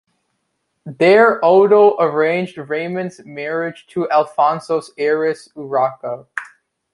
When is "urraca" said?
5.55-6.25